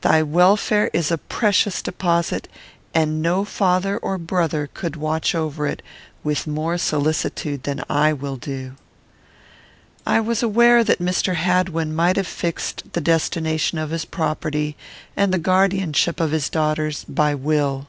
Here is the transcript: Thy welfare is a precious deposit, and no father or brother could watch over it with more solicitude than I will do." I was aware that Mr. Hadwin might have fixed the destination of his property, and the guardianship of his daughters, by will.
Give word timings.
Thy 0.00 0.24
welfare 0.24 0.90
is 0.92 1.12
a 1.12 1.18
precious 1.18 1.82
deposit, 1.82 2.48
and 2.94 3.22
no 3.22 3.44
father 3.44 3.96
or 3.96 4.18
brother 4.18 4.68
could 4.74 4.96
watch 4.96 5.36
over 5.36 5.68
it 5.68 5.82
with 6.24 6.48
more 6.48 6.76
solicitude 6.76 7.62
than 7.62 7.84
I 7.88 8.12
will 8.12 8.34
do." 8.34 8.74
I 10.04 10.18
was 10.18 10.42
aware 10.42 10.82
that 10.82 10.98
Mr. 10.98 11.36
Hadwin 11.36 11.94
might 11.94 12.16
have 12.16 12.26
fixed 12.26 12.92
the 12.94 13.00
destination 13.00 13.78
of 13.78 13.90
his 13.90 14.04
property, 14.04 14.76
and 15.16 15.32
the 15.32 15.38
guardianship 15.38 16.18
of 16.18 16.32
his 16.32 16.48
daughters, 16.50 17.04
by 17.04 17.32
will. 17.36 17.86